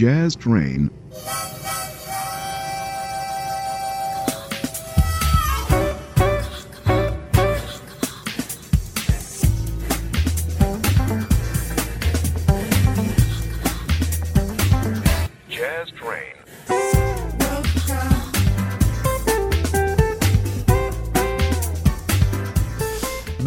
Jazz 0.00 0.34
Train 0.34 0.88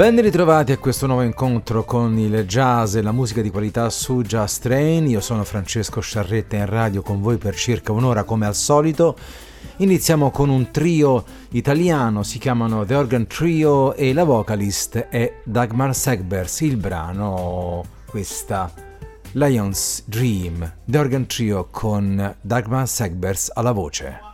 Ben 0.03 0.19
ritrovati 0.19 0.73
a 0.73 0.77
questo 0.79 1.07
nuovo 1.07 1.21
incontro 1.21 1.85
con 1.85 2.17
il 2.17 2.43
jazz 2.45 2.95
e 2.95 3.01
la 3.01 3.13
musica 3.13 3.41
di 3.41 3.49
qualità 3.49 3.89
su 3.89 4.21
Jazz 4.21 4.57
Train. 4.57 5.07
Io 5.07 5.21
sono 5.21 5.45
Francesco 5.45 6.01
Sciarretta 6.01 6.57
in 6.57 6.65
radio 6.65 7.01
con 7.01 7.21
voi 7.21 7.37
per 7.37 7.55
circa 7.55 7.93
un'ora 7.93 8.25
come 8.25 8.45
al 8.45 8.53
solito. 8.53 9.15
Iniziamo 9.77 10.29
con 10.29 10.49
un 10.49 10.71
trio 10.71 11.23
italiano, 11.51 12.21
si 12.23 12.37
chiamano 12.37 12.83
The 12.83 12.95
Organ 12.95 13.27
Trio 13.27 13.93
e 13.93 14.11
la 14.11 14.25
vocalist 14.25 14.97
è 14.97 15.39
Dagmar 15.45 15.95
Segbers. 15.95 16.59
Il 16.59 16.75
brano 16.75 17.85
questa 18.05 18.69
Lion's 19.31 20.03
Dream, 20.05 20.69
The 20.83 20.97
Organ 20.97 21.25
Trio 21.27 21.69
con 21.71 22.35
Dagmar 22.41 22.89
Segbers 22.89 23.51
alla 23.53 23.71
voce. 23.71 24.32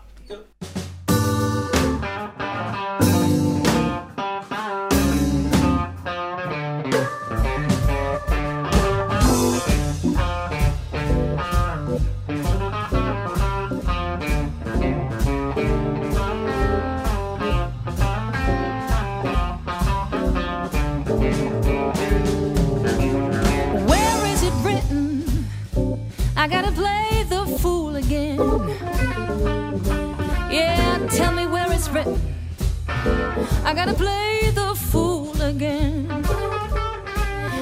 I 33.64 33.73
gotta 33.73 33.94
play 33.94 34.52
the 34.53 34.75
fool 34.75 35.42
again. 35.42 36.08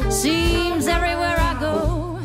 Seems 0.10 0.88
everywhere 0.88 1.38
I 1.38 1.56
go, 1.60 2.20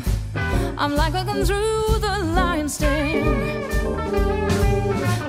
I'm 0.77 0.95
like 0.95 1.13
walking 1.13 1.45
through 1.45 1.99
the 1.99 2.19
lion's 2.35 2.77
den. 2.77 3.23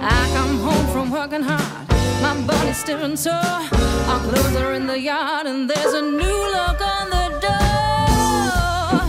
I 0.00 0.30
come 0.34 0.58
home 0.60 0.86
from 0.92 1.10
working 1.10 1.42
hard, 1.42 1.88
my 2.22 2.34
body's 2.46 2.78
stiff 2.78 3.02
and 3.02 3.18
sore. 3.18 3.34
Our 3.34 4.20
clothes 4.20 4.56
are 4.56 4.72
in 4.72 4.86
the 4.86 4.98
yard, 4.98 5.46
and 5.46 5.68
there's 5.68 5.92
a 5.94 6.02
new 6.02 6.40
look 6.56 6.80
on 6.80 7.10
the 7.10 7.28
door. 7.46 9.00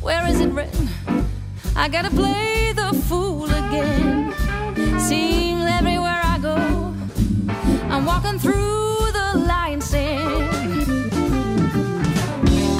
Where 0.00 0.26
is 0.26 0.40
it 0.40 0.50
written? 0.50 0.88
I 1.76 1.88
gotta 1.88 2.10
play 2.10 2.72
the 2.72 2.92
fool 3.08 3.44
again. 3.44 4.34
Seems 4.98 5.57
walking 8.22 8.38
through 8.38 9.12
the 9.12 9.44
lion's 9.46 9.90
den. 9.90 11.10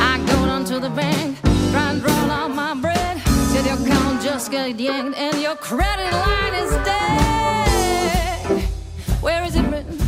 I 0.01 0.19
go 0.27 0.47
down 0.47 0.65
to 0.65 0.81
the 0.81 0.91
bank, 0.91 1.39
try 1.71 1.93
and 1.93 2.01
draw 2.03 2.13
out 2.39 2.51
my 2.51 2.75
bread. 2.75 3.23
Till 3.53 3.65
your 3.65 3.75
account 3.75 4.21
just 4.21 4.51
got 4.51 4.79
yanked 4.79 5.17
and 5.17 5.41
your 5.41 5.55
credit 5.55 6.13
line 6.13 6.55
is 6.55 6.71
dead. 6.85 8.63
Where 9.21 9.45
is 9.45 9.55
it 9.55 9.67
written? 9.71 9.99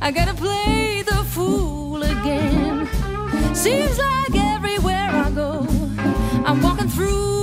I 0.00 0.10
gotta 0.10 0.34
play 0.34 1.02
the 1.02 1.24
fool 1.34 2.02
again. 2.02 2.88
Seems 3.54 3.98
like 3.98 4.34
everywhere 4.34 5.10
I 5.26 5.30
go, 5.30 5.66
I'm 6.46 6.62
walking 6.62 6.88
through 6.88 7.33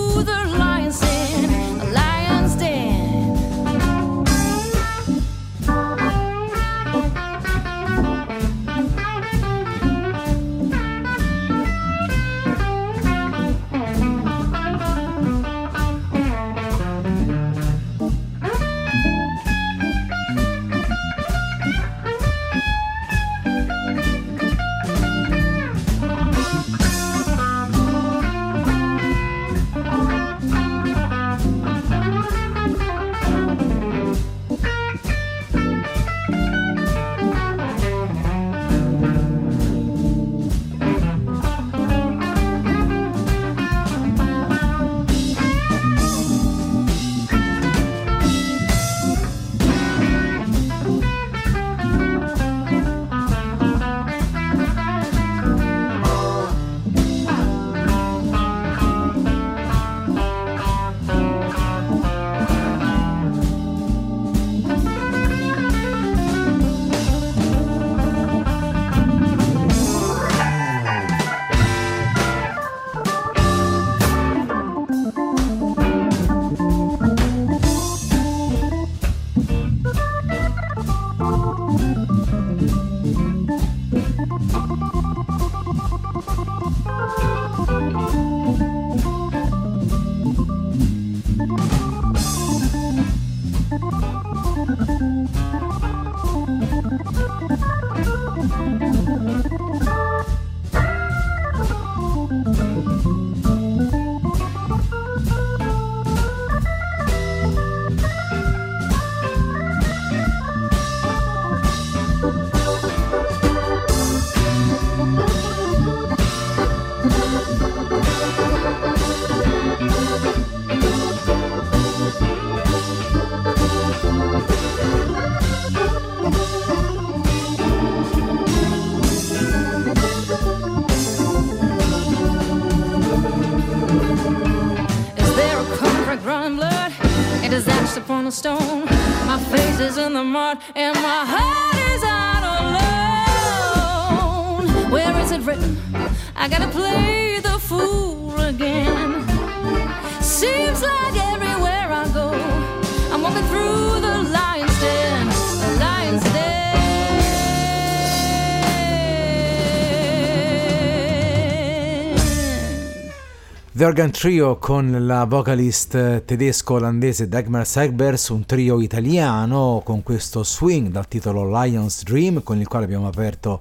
The 163.91 163.97
Organ 163.97 164.11
Trio 164.11 164.57
con 164.57 165.05
la 165.05 165.25
vocalist 165.25 166.23
tedesco-olandese 166.23 167.27
Dagmar 167.27 167.67
Segbers, 167.67 168.29
un 168.29 168.45
trio 168.45 168.79
italiano 168.79 169.81
con 169.83 170.01
questo 170.01 170.45
swing 170.45 170.87
dal 170.87 171.09
titolo 171.09 171.43
Lion's 171.43 172.03
Dream 172.03 172.41
con 172.41 172.57
il 172.57 172.69
quale 172.69 172.85
abbiamo 172.85 173.07
aperto 173.07 173.59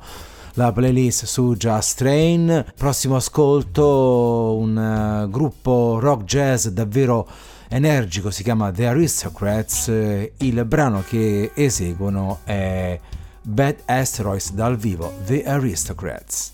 la 0.53 0.71
playlist 0.71 1.25
su 1.25 1.57
Just 1.57 1.99
Train. 1.99 2.65
Prossimo 2.77 3.17
ascolto 3.17 4.57
un 4.57 4.77
uh, 5.25 5.29
gruppo 5.29 5.99
rock 5.99 6.23
jazz 6.23 6.69
davvero 6.69 7.27
energico, 7.69 8.31
si 8.31 8.45
chiama 8.45 8.71
The 8.71 8.87
Aristocrats. 8.87 9.89
Il 9.89 10.65
brano 10.65 11.03
che 11.09 11.51
eseguono 11.55 12.39
è 12.45 13.01
Bad 13.43 13.79
Asteroids 13.85 14.53
dal 14.53 14.77
vivo, 14.77 15.13
The 15.25 15.43
Aristocrats. 15.43 16.53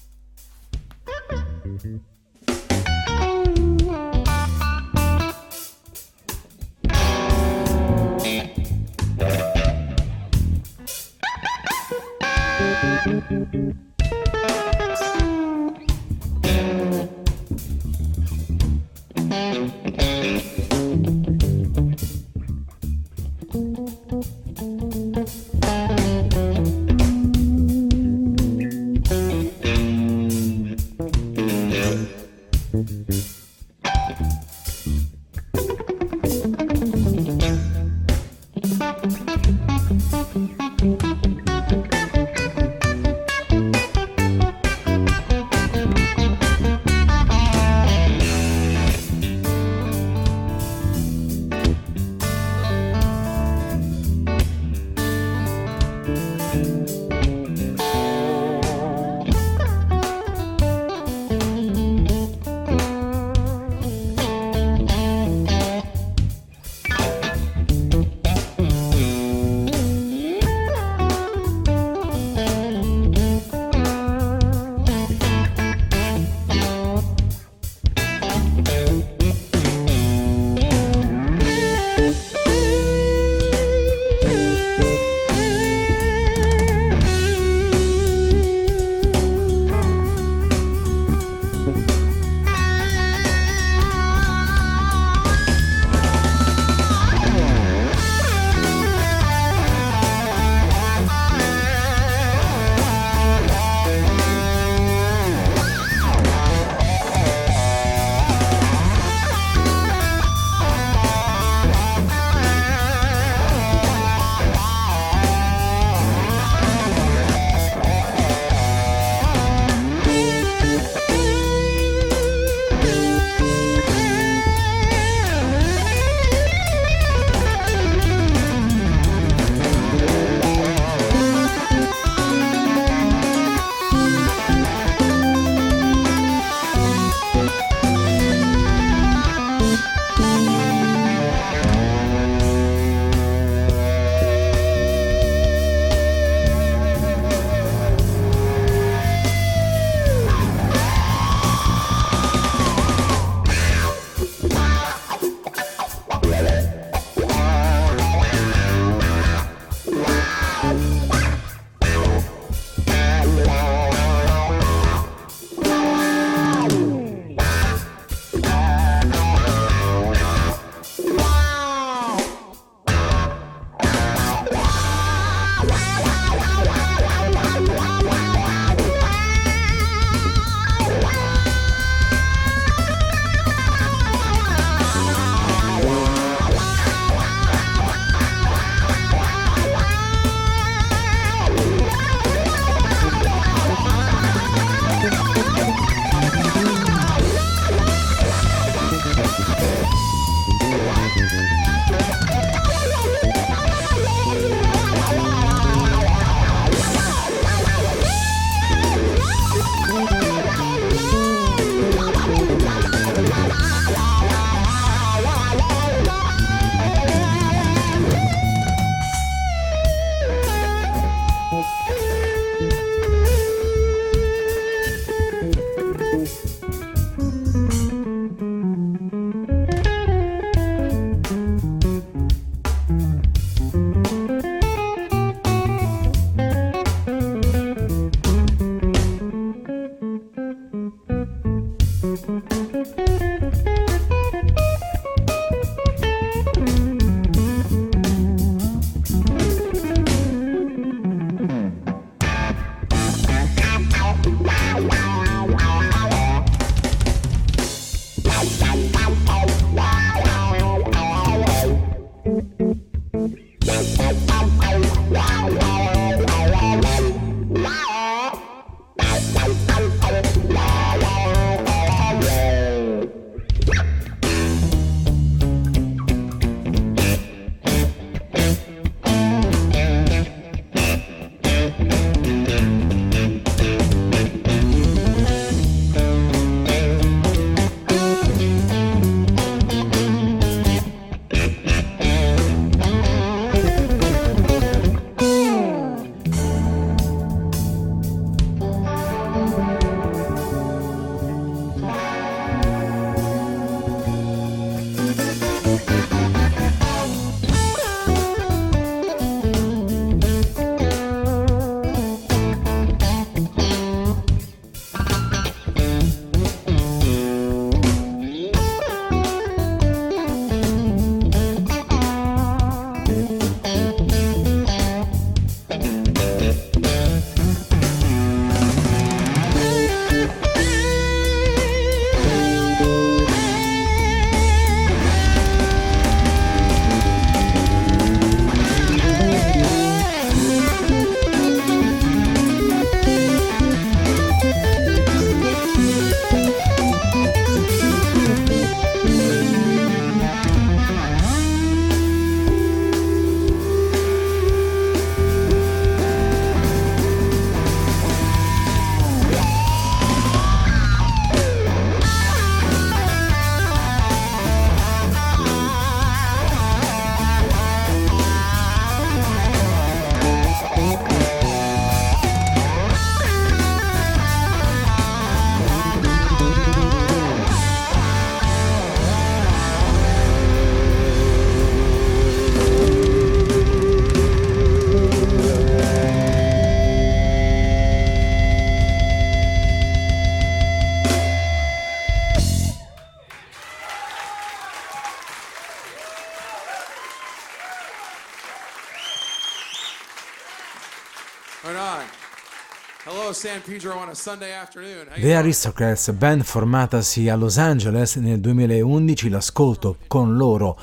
The 405.19 405.35
Aristocrats, 405.35 406.13
band 406.13 406.45
formatasi 406.45 407.29
a 407.29 407.35
Los 407.35 407.59
Angeles 407.59 408.15
nel 408.15 408.39
2011, 408.39 409.29
l'ascolto 409.29 409.97
con 410.07 410.37
loro. 410.37 410.79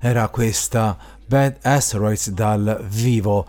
Era 0.00 0.26
questa 0.26 0.98
Bad 1.24 1.58
Asteroids 1.62 2.30
dal 2.30 2.84
vivo 2.88 3.46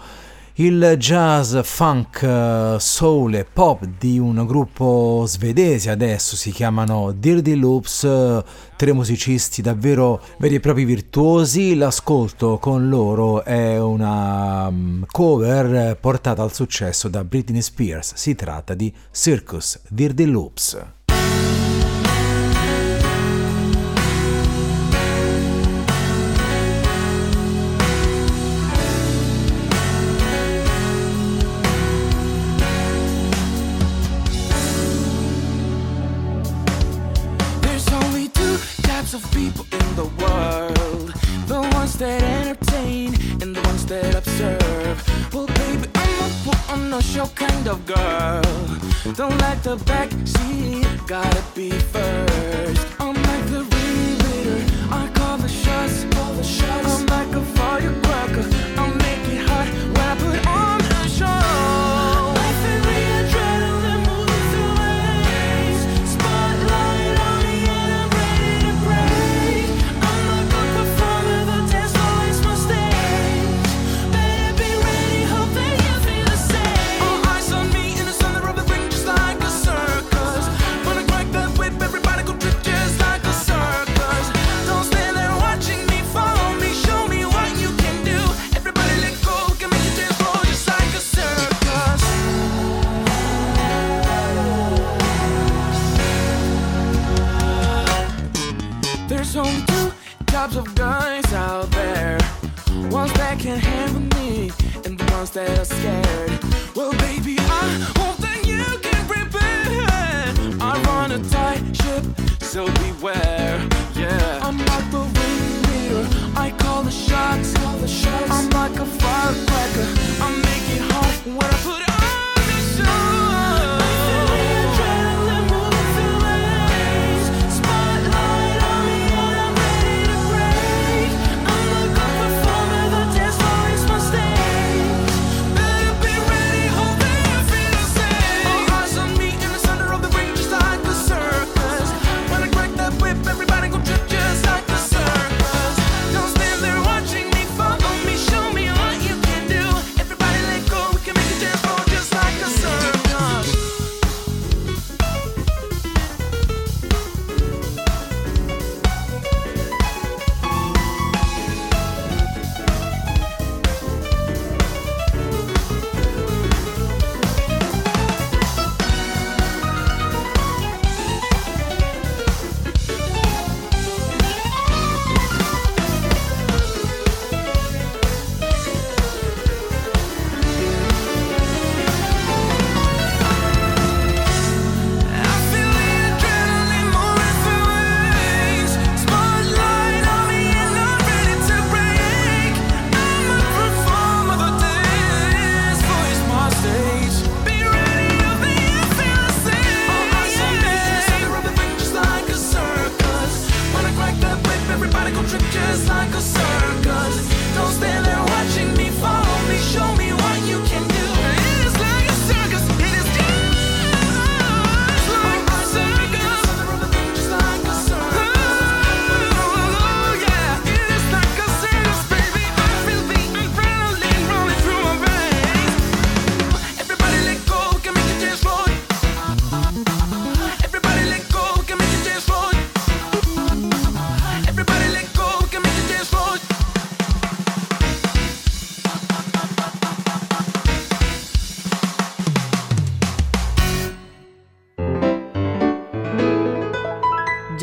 il 0.58 0.96
jazz, 0.98 1.58
funk, 1.64 2.78
soul 2.80 3.34
e 3.34 3.44
pop 3.44 3.84
di 3.84 4.20
un 4.20 4.46
gruppo 4.46 5.26
svedese 5.28 5.90
adesso 5.90 6.38
si 6.38 6.52
chiamano 6.52 7.12
Dirty 7.12 7.56
Loops, 7.56 8.44
tre 8.78 8.94
musicisti 8.94 9.62
davvero 9.62 10.22
veri 10.38 10.56
e 10.56 10.60
propri 10.62 10.86
virtuosi. 10.86 11.76
L'ascolto 11.76 12.58
con 12.58 12.88
loro 12.88 13.44
è 13.44 13.78
una 13.78 14.70
mm, 14.70 15.04
cover 15.12 15.98
portata 15.98 16.42
al 16.42 16.54
successo 16.54 17.10
da 17.10 17.26
Britney 17.26 17.62
Spears. 17.62 18.14
Si 18.16 18.34
tratta 18.34 18.74
di 18.76 18.94
Circus 19.12 19.82
Dirty 19.90 20.24
Loops. 20.24 20.95
Don't 49.16 49.38
like 49.40 49.64
the 49.64 49.78
back 49.86 50.12
seat, 50.28 50.86
gotta 51.08 51.42
be 51.56 51.70
first. 51.70 52.25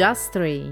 Just 0.03 0.33
Train. 0.33 0.72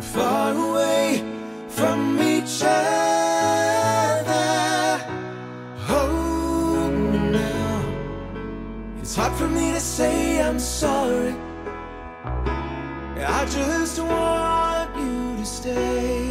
far 0.00 0.52
away 0.52 1.22
from 1.68 2.20
each 2.20 2.62
other. 2.62 2.84
Oh, 5.88 6.90
now. 7.32 7.82
It's 9.00 9.16
hard 9.16 9.32
for 9.34 9.48
me 9.48 9.72
to 9.72 9.80
say 9.80 10.42
I'm 10.42 10.58
sorry. 10.58 11.34
I 13.18 13.44
just 13.46 13.98
want 14.00 14.96
you 14.96 15.36
to 15.36 15.44
stay. 15.44 16.25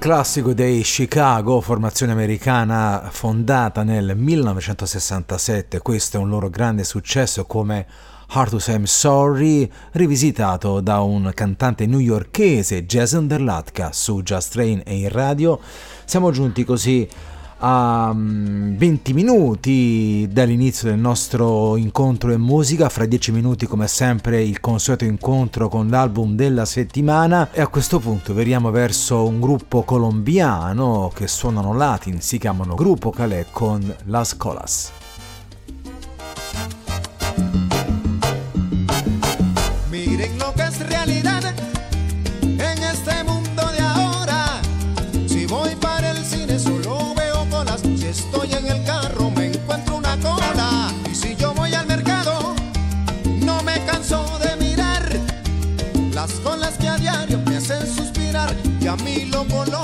classico 0.00 0.54
dei 0.54 0.80
Chicago, 0.80 1.60
formazione 1.60 2.12
americana 2.12 3.10
fondata 3.12 3.82
nel 3.82 4.16
1967, 4.16 5.80
questo 5.80 6.16
è 6.16 6.20
un 6.20 6.30
loro 6.30 6.48
grande 6.48 6.84
successo 6.84 7.44
come 7.44 7.86
Hard 8.28 8.48
to 8.48 8.58
Say 8.58 8.76
I'm 8.76 8.84
Sorry, 8.84 9.70
rivisitato 9.92 10.80
da 10.80 11.00
un 11.00 11.30
cantante 11.34 11.84
newyorkese, 11.84 12.86
Jason 12.86 13.26
Derlatka, 13.26 13.92
su 13.92 14.22
Just 14.22 14.52
Train 14.52 14.80
e 14.86 15.00
in 15.00 15.10
radio. 15.10 15.60
Siamo 16.06 16.30
giunti 16.30 16.64
così 16.64 17.06
a 17.60 18.12
mm, 18.12 18.76
20 18.76 19.12
minuti 19.12 20.28
dall'inizio 20.30 20.88
del 20.88 20.98
nostro 20.98 21.76
incontro 21.76 22.32
in 22.32 22.40
musica, 22.40 22.88
fra 22.88 23.06
10 23.06 23.32
minuti 23.32 23.66
come 23.66 23.86
sempre 23.86 24.42
il 24.42 24.60
consueto 24.60 25.04
incontro 25.04 25.68
con 25.68 25.88
l'album 25.88 26.34
della 26.34 26.64
settimana 26.64 27.50
e 27.52 27.60
a 27.60 27.68
questo 27.68 27.98
punto 27.98 28.34
veriamo 28.34 28.70
verso 28.70 29.24
un 29.24 29.40
gruppo 29.40 29.82
colombiano 29.82 31.10
che 31.14 31.26
suonano 31.26 31.74
latin, 31.74 32.20
si 32.20 32.38
chiamano 32.38 32.74
Gruppo 32.74 33.10
Calè 33.10 33.46
con 33.50 33.94
Las 34.04 34.36
Colas. 34.36 34.92
a 58.90 58.96
mí 58.96 59.26
lo 59.26 59.44
coloca. 59.44 59.79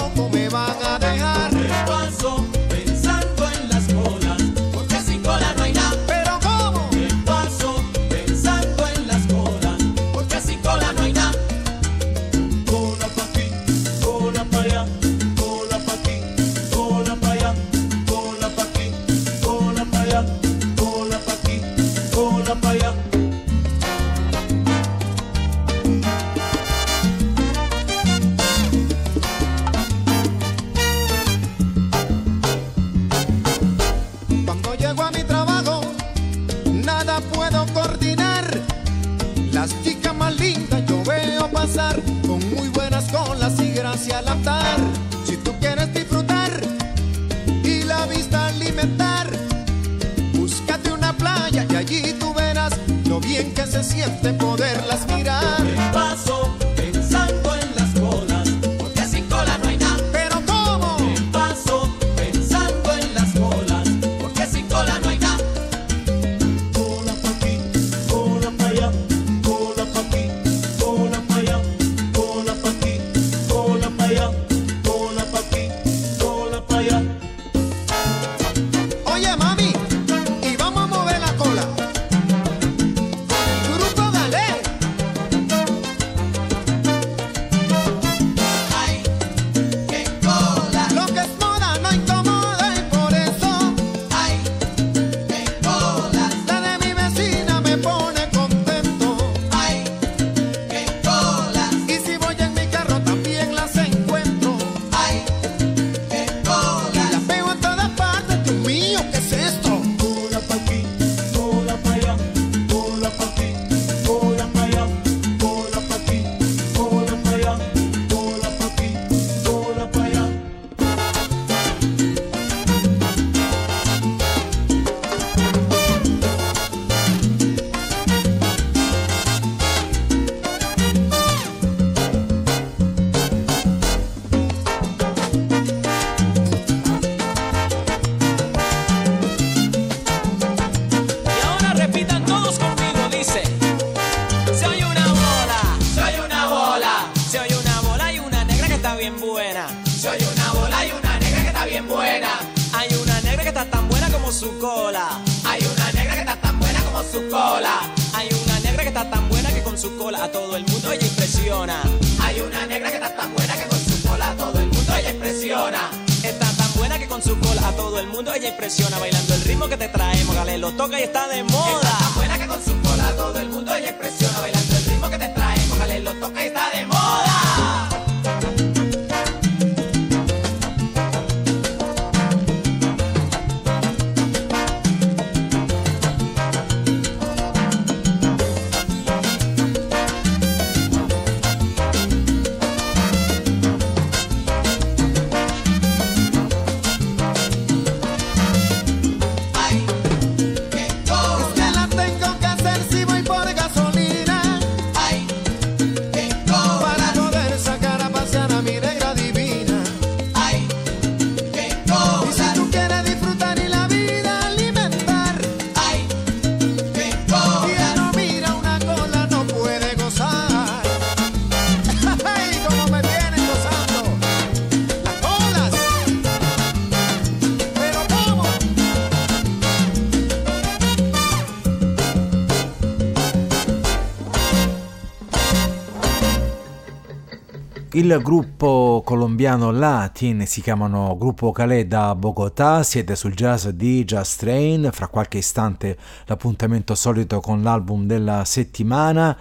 Il 237.97 238.21
gruppo 238.23 239.01
colombiano 239.03 239.71
Latin 239.71 240.47
si 240.47 240.61
chiamano 240.61 241.17
Gruppo 241.17 241.51
Calais 241.51 241.87
da 241.87 242.15
Bogotà, 242.15 242.83
siete 242.83 243.17
sul 243.17 243.33
jazz 243.33 243.69
di 243.69 244.05
Just 244.05 244.41
Train, 244.41 244.91
fra 244.93 245.07
qualche 245.07 245.39
istante 245.39 245.97
l'appuntamento 246.27 246.95
solito 246.95 247.41
con 247.41 247.63
l'album 247.63 248.05
della 248.05 248.45
settimana 248.45 249.35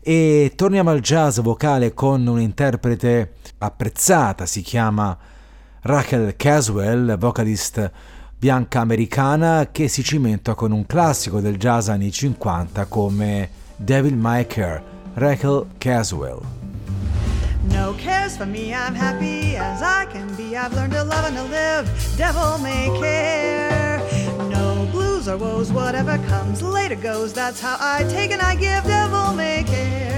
e 0.00 0.54
torniamo 0.56 0.90
al 0.90 0.98
jazz 0.98 1.38
vocale 1.38 1.94
con 1.94 2.26
un'interprete 2.26 3.34
apprezzata, 3.58 4.44
si 4.44 4.62
chiama 4.62 5.16
Rachel 5.82 6.34
Caswell, 6.34 7.16
vocalist 7.16 7.92
bianca 8.36 8.80
americana 8.80 9.68
che 9.70 9.86
si 9.86 10.02
cimenta 10.02 10.54
con 10.56 10.72
un 10.72 10.84
classico 10.84 11.38
del 11.38 11.58
jazz 11.58 11.86
anni 11.86 12.10
50 12.10 12.86
come 12.86 13.48
Devil 13.76 14.16
May 14.16 14.48
Care, 14.48 14.82
Rachel 15.14 15.66
Caswell. 15.78 16.58
No 17.64 17.94
cares 17.94 18.36
for 18.36 18.46
me, 18.46 18.74
I'm 18.74 18.94
happy 18.94 19.56
as 19.56 19.82
I 19.82 20.06
can 20.06 20.34
be. 20.34 20.56
I've 20.56 20.72
learned 20.72 20.92
to 20.92 21.04
love 21.04 21.24
and 21.26 21.36
to 21.36 21.44
live, 21.44 22.14
devil 22.16 22.58
may 22.58 22.86
care. 22.98 23.98
No 24.48 24.88
blues 24.90 25.28
or 25.28 25.36
woes, 25.36 25.72
whatever 25.72 26.16
comes 26.26 26.62
later 26.62 26.96
goes. 26.96 27.32
That's 27.32 27.60
how 27.60 27.76
I 27.78 28.04
take 28.04 28.30
and 28.30 28.40
I 28.40 28.54
give, 28.54 28.84
devil 28.84 29.34
may 29.34 29.64
care. 29.64 30.09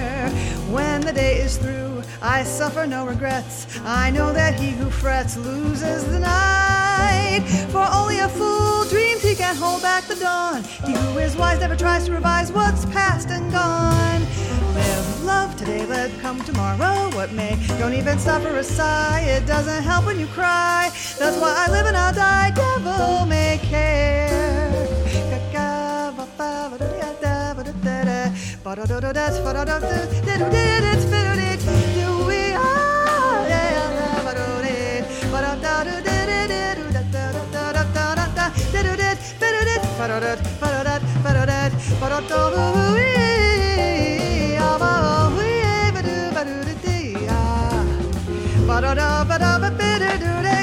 When 0.73 1.03
the 1.03 1.13
day 1.13 1.37
is 1.37 1.59
through, 1.59 2.03
I 2.23 2.45
suffer 2.45 2.87
no 2.87 3.05
regrets. 3.05 3.67
I 3.85 4.11
know 4.11 4.33
that 4.33 4.59
he 4.59 4.71
who 4.71 4.89
frets 4.89 5.37
loses 5.37 6.11
the 6.11 6.19
night. 6.19 7.45
For 7.69 7.87
only 7.93 8.21
a 8.21 8.29
fool 8.31 8.85
dreams 8.85 9.21
he 9.21 9.35
can 9.35 9.55
hold 9.55 9.83
back 9.83 10.05
the 10.05 10.15
dawn. 10.15 10.63
He 10.87 10.95
who 10.95 11.19
is 11.19 11.37
wise 11.37 11.61
never 11.61 11.77
tries 11.77 12.07
to 12.07 12.13
revise 12.13 12.51
what's 12.53 12.87
past 12.87 13.29
and 13.29 13.53
gone. 13.53 14.23
Live 14.73 15.25
love 15.25 15.57
today, 15.57 15.85
let 15.85 16.11
come 16.21 16.41
tomorrow 16.43 17.15
what 17.15 17.33
may. 17.33 17.59
Don't 17.79 17.93
even 17.93 18.17
for 18.17 18.57
a 18.57 18.65
sigh, 18.65 19.21
it 19.29 19.45
doesn't 19.45 19.83
help 19.83 20.07
when 20.07 20.19
you 20.19 20.27
cry. 20.29 20.91
That's 21.19 21.37
why 21.37 21.55
I 21.55 21.71
live 21.71 21.85
and 21.85 21.99
I'll 21.99 22.15
die, 22.15 22.51
devil 22.51 23.27
may 23.27 23.59
care. 23.63 24.63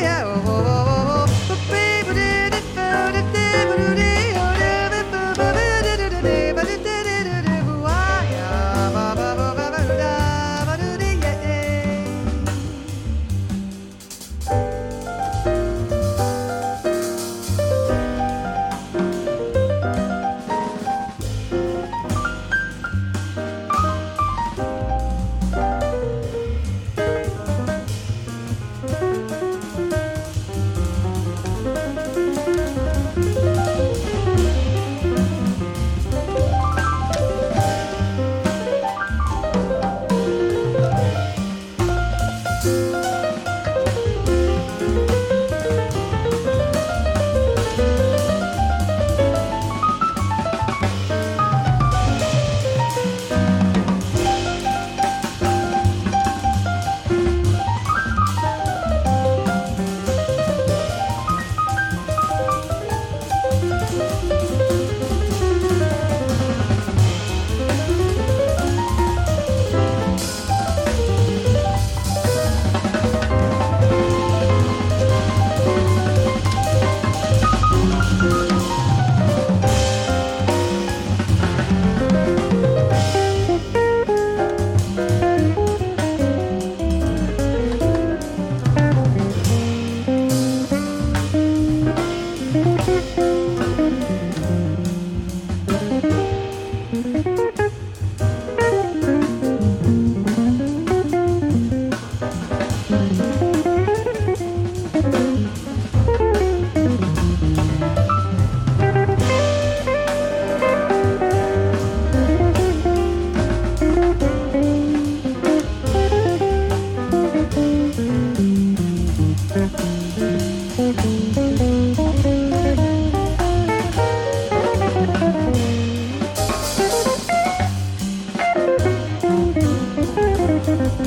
Yeah. 0.01 0.38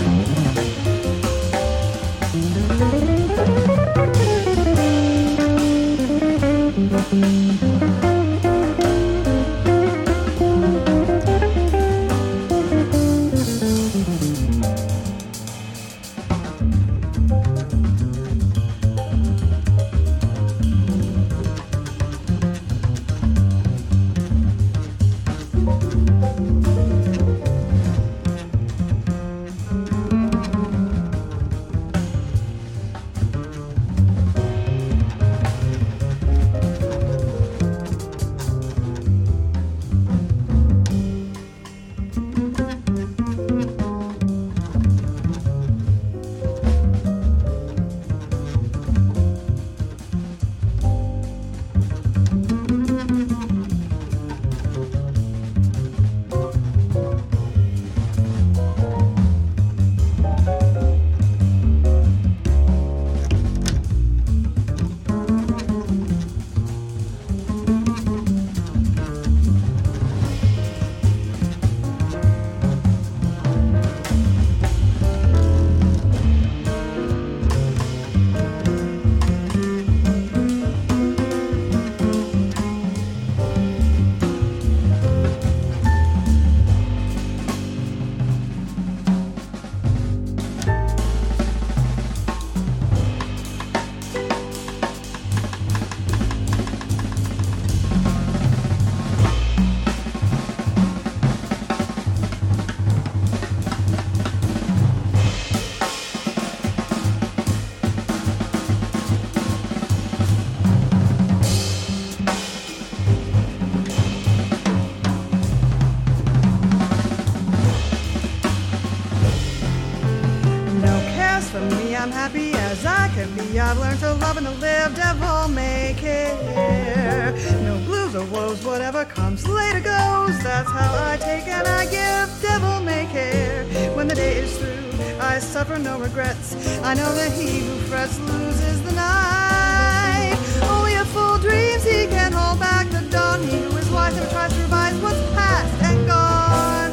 Comes 129.37 129.49
later 129.53 129.79
goes. 129.79 130.43
That's 130.43 130.69
how 130.69 131.11
I 131.11 131.17
take 131.17 131.47
and 131.47 131.67
I 131.67 131.85
give, 131.85 132.41
devil 132.41 132.81
may 132.81 133.05
care. 133.07 133.65
When 133.95 134.07
the 134.07 134.15
day 134.15 134.37
is 134.37 134.57
through, 134.57 135.19
I 135.19 135.39
suffer 135.39 135.77
no 135.77 135.99
regrets. 135.99 136.55
I 136.83 136.93
know 136.93 137.13
that 137.15 137.31
he 137.31 137.59
who 137.59 137.75
frets 137.89 138.19
loses 138.19 138.81
the 138.83 138.93
night. 138.93 140.37
Only 140.69 140.95
a 140.95 141.05
fool 141.05 141.37
dreams 141.37 141.83
he 141.83 142.07
can 142.07 142.31
hold 142.31 142.59
back 142.59 142.89
the 142.89 143.01
dawn. 143.09 143.41
He 143.43 143.57
who 143.57 143.77
is 143.77 143.89
wise 143.89 144.15
never 144.15 144.29
tries 144.29 144.53
to 144.53 144.61
revise 144.61 144.95
what's 145.01 145.21
past 145.33 145.83
and 145.83 146.07
gone. 146.07 146.91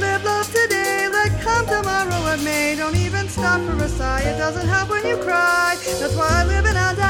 Live 0.00 0.24
love 0.24 0.46
today, 0.52 1.08
let 1.08 1.40
come 1.40 1.66
tomorrow 1.66 2.20
what 2.22 2.40
may. 2.42 2.76
Don't 2.76 2.96
even 2.96 3.28
stop 3.28 3.60
for 3.62 3.82
a 3.82 3.88
sigh. 3.88 4.22
It 4.22 4.38
doesn't 4.38 4.68
help 4.68 4.90
when 4.90 5.06
you 5.06 5.16
cry. 5.16 5.76
That's 6.00 6.16
why 6.16 6.28
I 6.30 6.44
live 6.44 6.66
and 6.66 6.78
I'll 6.78 6.96
die. 6.96 7.03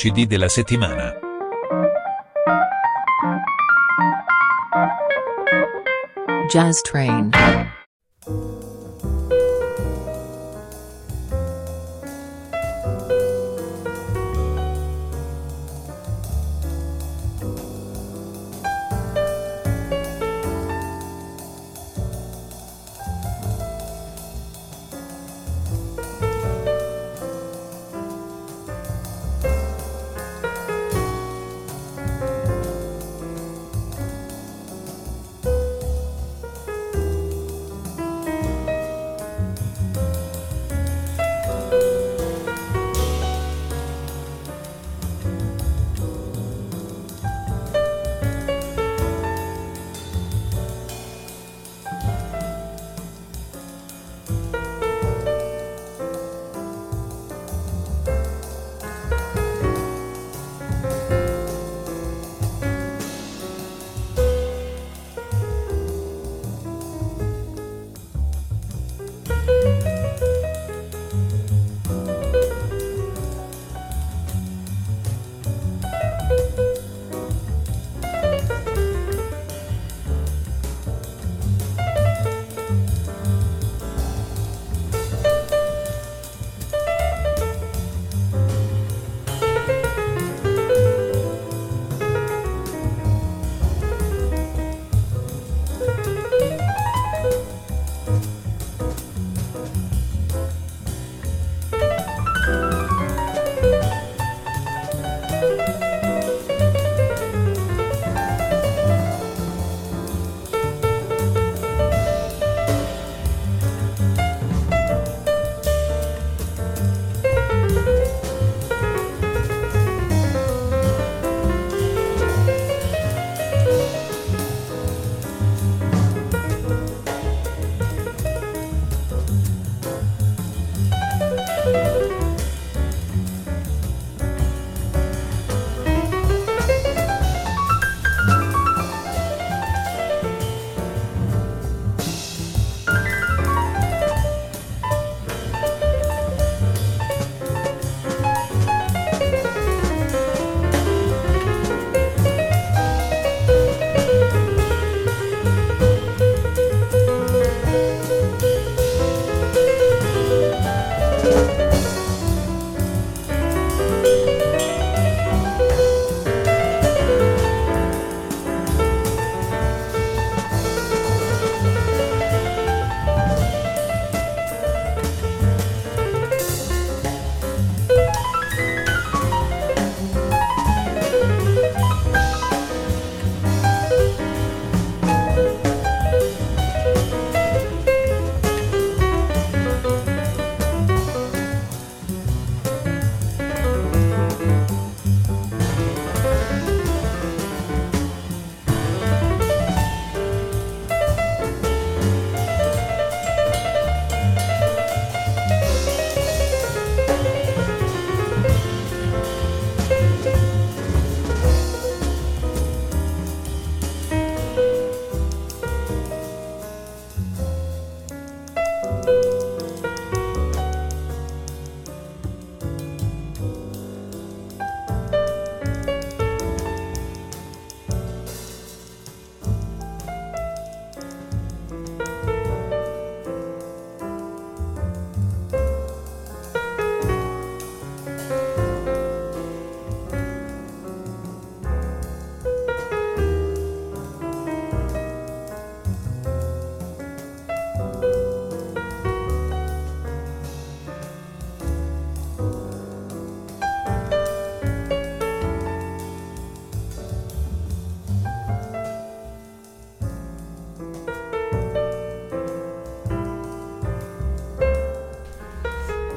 CD 0.00 0.24
della 0.24 0.48
settimana. 0.48 1.12
Jazz 6.48 6.80
Train. 6.80 7.59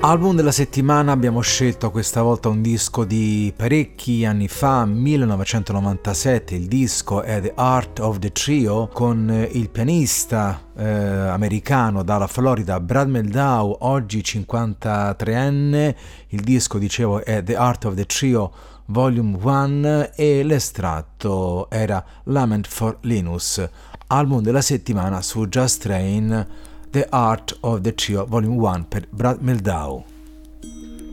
Album 0.05 0.35
della 0.35 0.51
settimana 0.51 1.13
abbiamo 1.13 1.39
scelto 1.39 1.89
questa 1.89 2.21
volta 2.21 2.49
un 2.49 2.61
disco 2.61 3.05
di 3.05 3.53
parecchi 3.55 4.25
anni 4.25 4.49
fa, 4.49 4.83
1997, 4.83 6.55
il 6.55 6.67
disco 6.67 7.21
è 7.21 7.39
The 7.39 7.53
Art 7.55 7.99
of 7.99 8.19
the 8.19 8.33
Trio 8.33 8.89
con 8.89 9.47
il 9.49 9.69
pianista 9.69 10.61
eh, 10.75 10.83
americano 10.85 12.03
dalla 12.03 12.27
Florida 12.27 12.81
Brad 12.81 13.07
Meldau, 13.07 13.77
oggi 13.79 14.19
53enne, 14.19 15.95
il 16.27 16.41
disco 16.41 16.77
dicevo 16.77 17.23
è 17.23 17.41
The 17.41 17.55
Art 17.55 17.85
of 17.85 17.93
the 17.93 18.05
Trio 18.05 18.51
Volume 18.87 19.37
1 19.41 20.11
e 20.15 20.43
l'estratto 20.43 21.69
era 21.69 22.03
Lament 22.23 22.67
for 22.67 22.97
Linus, 23.03 23.65
album 24.07 24.41
della 24.41 24.61
settimana 24.61 25.21
su 25.21 25.47
Just 25.47 25.81
Train 25.83 26.71
The 26.93 27.09
Art 27.11 27.53
of 27.63 27.81
the 27.83 27.91
Trio 27.91 28.23
Volume 28.25 28.57
1 28.57 28.83
per 28.83 29.01
Brad 29.11 29.39
Meldau. 29.39 30.03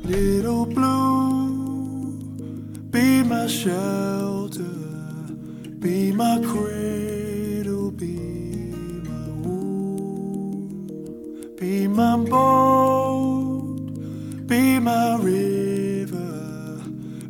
Little 0.04 0.66
blue, 0.66 2.18
be 2.90 3.22
my 3.22 3.46
shelter, 3.46 4.60
be 5.78 6.12
my 6.12 6.38
cradle, 6.44 7.90
be 7.92 8.12
my 9.08 9.28
wound, 9.40 10.90
be 11.58 11.88
my 11.88 12.16
boat, 12.28 13.96
be 14.46 14.78
my 14.78 15.16
river, 15.16 16.84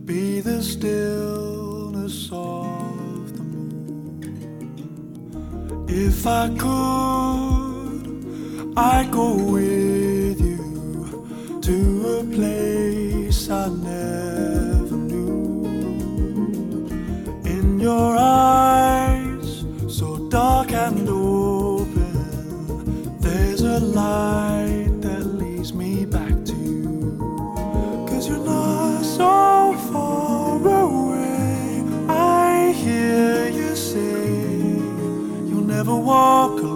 be 0.04 0.40
the 0.40 0.60
stillness 0.60 2.28
of 2.32 3.32
the 3.32 3.44
moon. 3.44 4.74
If 5.88 6.26
I 6.26 6.48
could. 6.58 7.59
I 8.82 9.04
go 9.10 9.34
with 9.34 10.40
you 10.40 11.60
to 11.60 11.76
a 12.16 12.24
place 12.24 13.50
I 13.50 13.68
never 13.68 14.96
knew. 14.96 15.66
In 17.44 17.78
your 17.78 18.16
eyes, 18.16 19.66
so 19.86 20.30
dark 20.30 20.72
and 20.72 21.06
open, 21.06 22.00
there's 23.20 23.60
a 23.60 23.80
light 23.80 24.88
that 25.02 25.26
leads 25.26 25.74
me 25.74 26.06
back 26.06 26.42
to 26.46 26.54
you. 26.56 27.18
Cause 28.08 28.30
you're 28.30 28.38
not 28.38 29.02
so 29.04 29.76
far 29.92 30.56
away. 30.56 31.84
I 32.08 32.72
hear 32.72 33.46
you 33.50 33.76
say 33.76 34.26
you'll 35.50 35.68
never 35.76 35.94
walk 35.94 36.52
alone. 36.52 36.69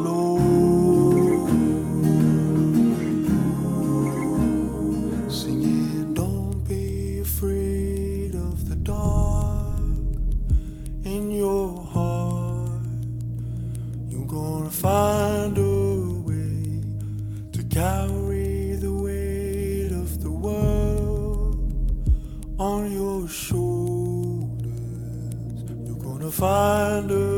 Shoulders. 23.28 24.64
You're 25.86 25.96
gonna 25.96 26.30
find 26.30 27.10
a 27.10 27.33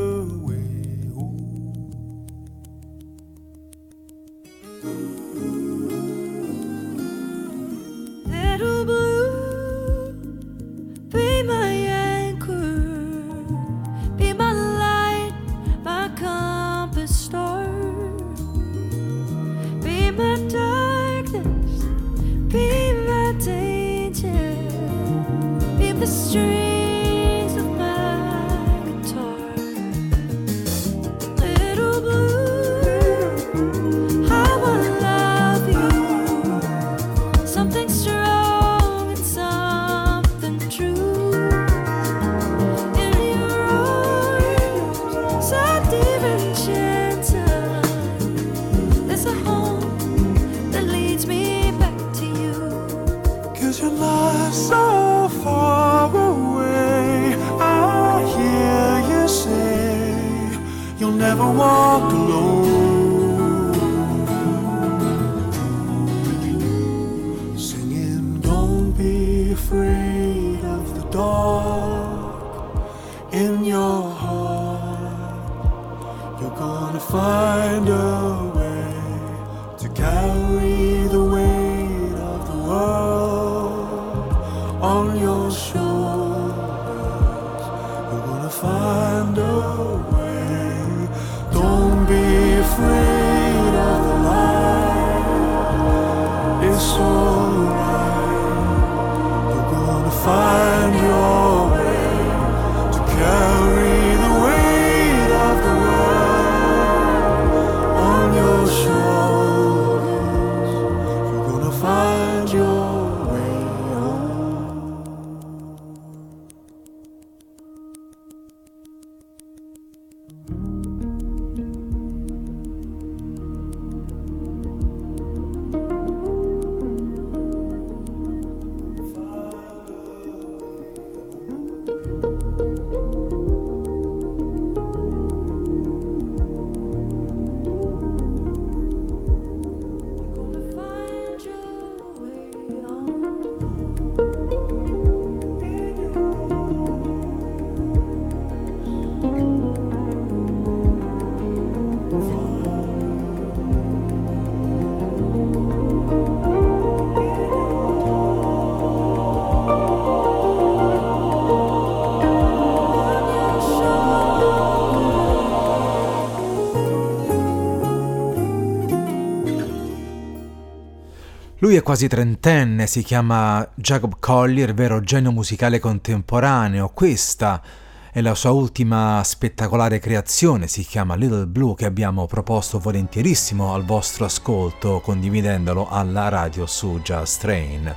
Lui 171.67 171.75
è 171.75 171.83
quasi 171.83 172.07
trentenne, 172.07 172.87
si 172.87 173.03
chiama 173.03 173.69
Jacob 173.75 174.19
Collier, 174.19 174.73
vero 174.73 175.01
genio 175.01 175.33
musicale 175.33 175.79
contemporaneo. 175.79 176.87
Questa 176.93 177.61
è 178.09 178.21
la 178.21 178.35
sua 178.35 178.51
ultima 178.51 179.21
spettacolare 179.25 179.99
creazione, 179.99 180.67
si 180.67 180.85
chiama 180.85 181.15
Little 181.15 181.45
Blue, 181.45 181.75
che 181.75 181.83
abbiamo 181.83 182.25
proposto 182.25 182.79
volentierissimo 182.79 183.73
al 183.73 183.83
vostro 183.83 184.23
ascolto, 184.23 185.01
condividendolo 185.01 185.89
alla 185.89 186.29
radio 186.29 186.65
su 186.65 187.01
Just 187.03 187.41
Train. 187.41 187.93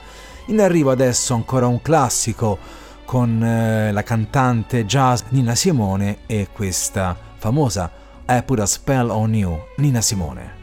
In 0.47 0.61
arrivo 0.61 0.91
adesso 0.91 1.35
ancora 1.35 1.69
un 1.69 1.81
classico 1.81 2.59
con 3.05 3.41
eh, 3.41 3.93
la 3.93 4.03
cantante 4.03 4.85
jazz 4.85 5.21
Nina 5.29 5.55
Simone 5.55 6.23
e 6.27 6.49
questa 6.53 7.17
famosa 7.37 7.89
I 8.29 8.43
Put 8.43 8.59
a 8.59 8.67
Spell 8.67 9.11
on 9.11 9.33
You, 9.33 9.57
Nina 9.77 10.01
Simone. 10.01 10.59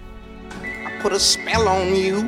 put 1.01 1.13
a 1.13 1.19
spell 1.19 1.69
on 1.69 1.95
you. 1.95 2.27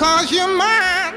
cause 0.00 0.32
you're 0.32 0.56
mine. 0.56 1.14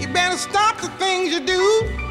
You 0.00 0.08
better 0.08 0.38
stop 0.38 0.80
the 0.80 0.88
things 0.98 1.34
you 1.34 1.40
do. 1.44 2.07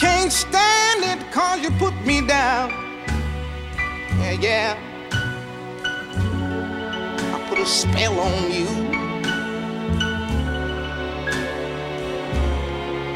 Can't 0.00 0.32
stand 0.32 1.04
it 1.04 1.30
cause 1.30 1.60
you 1.60 1.70
put 1.72 1.94
me 2.06 2.26
down. 2.26 2.70
Yeah, 4.18 4.32
yeah. 4.40 4.78
I 7.34 7.46
put 7.50 7.58
a 7.58 7.66
spell 7.66 8.18
on 8.18 8.50
you. 8.50 8.68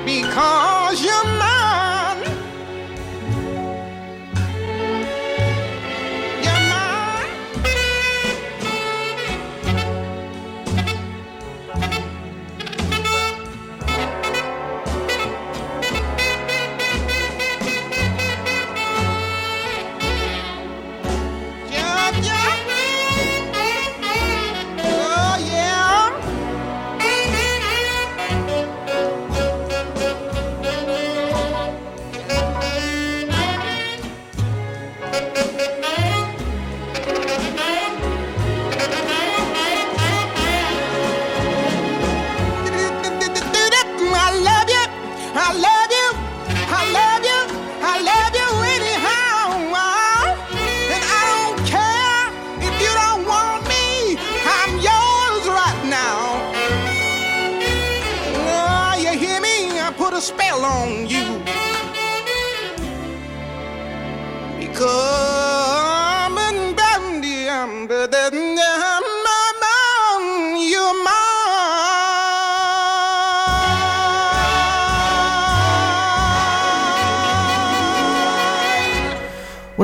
Because 0.04 1.02
you're 1.02 1.24
mine. 1.38 1.53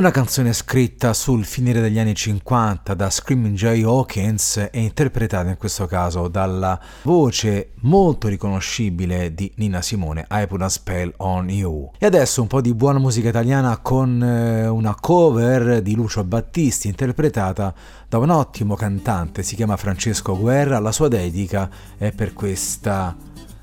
Una 0.01 0.09
canzone 0.09 0.51
scritta 0.53 1.13
sul 1.13 1.45
finire 1.45 1.79
degli 1.79 1.99
anni 1.99 2.15
50 2.15 2.95
da 2.95 3.11
Screaming 3.11 3.55
Jay 3.55 3.83
Hawkins 3.83 4.57
e 4.57 4.81
interpretata 4.81 5.47
in 5.47 5.57
questo 5.57 5.85
caso 5.85 6.27
dalla 6.27 6.79
voce 7.03 7.73
molto 7.81 8.27
riconoscibile 8.27 9.31
di 9.35 9.51
Nina 9.57 9.83
Simone, 9.83 10.25
I 10.31 10.47
Put 10.47 10.61
a 10.63 10.69
Spell 10.69 11.13
on 11.17 11.51
You. 11.51 11.91
E 11.99 12.07
adesso 12.07 12.41
un 12.41 12.47
po' 12.47 12.61
di 12.61 12.73
buona 12.73 12.97
musica 12.97 13.29
italiana 13.29 13.77
con 13.77 14.23
eh, 14.23 14.67
una 14.67 14.95
cover 14.99 15.83
di 15.83 15.93
Lucio 15.93 16.23
Battisti 16.23 16.87
interpretata 16.87 17.71
da 18.09 18.17
un 18.17 18.31
ottimo 18.31 18.73
cantante, 18.73 19.43
si 19.43 19.53
chiama 19.53 19.77
Francesco 19.77 20.35
Guerra, 20.35 20.79
la 20.79 20.91
sua 20.91 21.09
dedica 21.09 21.69
è 21.95 22.11
per 22.11 22.33
questa... 22.33 23.15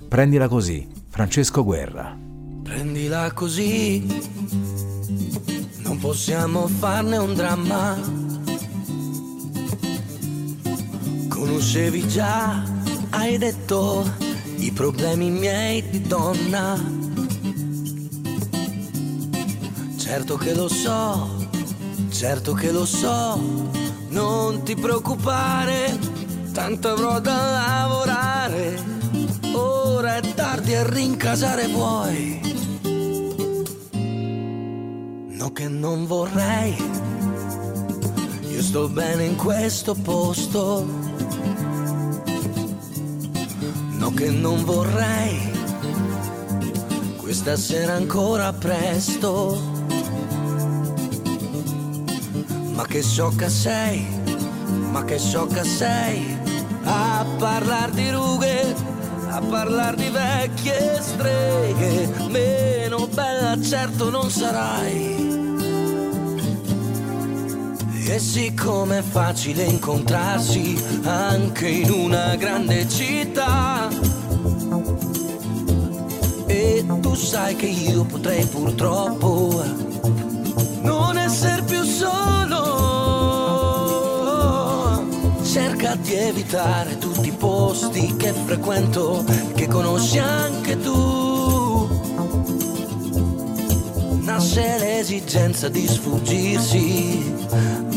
Prendila 0.07 0.47
così, 0.47 0.87
Francesco 1.09 1.65
Guerra. 1.65 2.17
Prendila 2.63 3.33
così, 3.33 4.07
possiamo 6.01 6.69
farne 6.69 7.17
un 7.17 7.35
dramma. 7.35 7.97
Conoscevi 11.29 12.09
già, 12.09 12.63
hai 13.11 13.39
detto, 13.39 14.05
i 14.57 14.71
problemi 14.73 15.31
miei 15.31 15.89
di 15.89 16.01
donna. 16.03 16.77
Certo 19.97 20.37
che 20.37 20.55
lo 20.55 20.69
so, 20.69 21.49
certo 22.11 22.53
che 22.53 22.71
lo 22.71 22.87
so, 22.87 23.41
non 24.09 24.63
ti 24.63 24.75
preoccupare, 24.75 25.99
tanto 26.53 26.89
avrò 26.89 27.21
da 27.21 27.51
lavorare. 27.51 28.83
Ora 29.53 30.17
è 30.17 30.35
tardi 30.35 30.75
a 30.75 30.89
rincasare 30.89 31.67
vuoi. 31.67 32.58
No 35.39 35.53
che 35.53 35.69
non 35.69 36.05
vorrei, 36.05 36.77
io 38.51 38.61
sto 38.61 38.89
bene 38.89 39.25
in 39.25 39.37
questo 39.37 39.95
posto. 39.95 40.85
No 43.99 44.13
che 44.15 44.31
non 44.31 44.65
vorrei, 44.65 45.39
questa 47.19 47.57
sera 47.57 47.95
ancora 47.95 48.53
presto. 48.53 49.57
Ma 52.73 52.85
che 52.85 53.01
sciocca 53.01 53.49
sei, 53.49 54.05
ma 54.91 55.05
che 55.05 55.21
sciocca 55.21 55.63
sei 55.63 56.37
a 56.83 57.25
parlar 57.39 57.91
di 57.93 58.11
rughe, 58.11 58.75
a 59.31 59.41
parlar 59.41 59.95
di 59.95 60.09
vecchie 60.11 61.01
streghe. 61.01 62.09
Meno 62.29 63.07
bella 63.09 63.57
certo 63.61 64.11
non 64.11 64.31
sarai. 64.31 65.27
E 68.11 68.19
siccome 68.19 68.99
è 68.99 69.03
facile 69.03 69.65
incontrarsi 69.65 70.83
anche 71.05 71.69
in 71.69 71.91
una 71.91 72.37
grande 72.37 72.89
città. 72.89 73.89
E 76.47 76.85
tu 77.01 77.15
sai 77.15 77.55
che 77.55 77.67
io 77.67 78.05
potrei 78.05 78.47
purtroppo 78.47 79.63
non 80.81 81.19
essere 81.19 81.63
più 81.63 81.83
solo. 81.83 82.87
Cerca 85.43 85.95
di 85.97 86.15
evitare 86.15 86.97
tutti 86.97 87.18
i 87.18 87.18
posti 87.39 88.17
che 88.17 88.33
frequento, 88.33 89.25
che 89.55 89.67
conosci 89.69 90.19
anche 90.19 90.79
tu. 90.81 91.89
Nasce 94.21 94.79
l'esigenza 94.79 95.69
di 95.69 95.87
sfuggirsi 95.87 97.35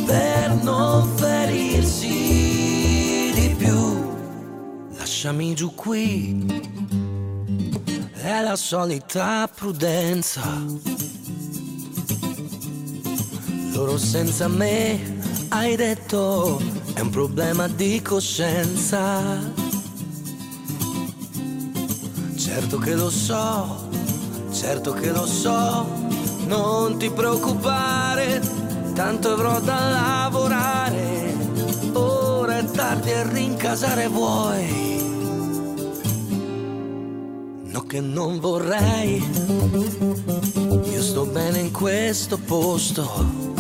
per 0.06 0.54
non 0.64 1.10
ferirsi 1.16 2.08
di 3.34 3.56
più. 3.58 4.10
Lasciami 4.98 5.54
giù 5.56 5.74
qui, 5.76 6.46
è 8.14 8.42
la 8.42 8.56
solita 8.56 9.50
prudenza. 9.54 10.42
Loro 13.74 13.98
senza 13.98 14.48
me, 14.48 15.20
hai 15.50 15.76
detto, 15.76 16.62
è 17.02 17.04
un 17.04 17.10
problema 17.10 17.68
di 17.68 18.00
coscienza. 18.04 19.40
Certo 22.36 22.78
che 22.78 22.94
lo 22.94 23.10
so, 23.10 23.90
certo 24.52 24.94
che 24.94 25.12
lo 25.12 25.26
so, 25.26 25.88
non 26.46 27.00
ti 27.00 27.10
preoccupare, 27.10 28.40
tanto 28.94 29.32
avrò 29.32 29.60
da 29.62 29.90
lavorare. 29.90 31.36
Ora 31.94 32.60
è 32.60 32.66
tardi 32.66 33.12
a 33.14 33.28
rincasare 33.28 34.08
vuoi. 34.08 35.00
No 37.64 37.82
che 37.82 38.00
non 38.00 38.40
vorrei, 38.40 39.28
io 40.84 41.02
sto 41.02 41.26
bene 41.26 41.62
in 41.62 41.72
questo 41.72 42.38
posto. 42.38 43.51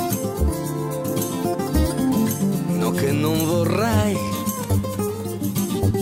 Che 3.01 3.11
non 3.11 3.43
vorrei, 3.45 4.15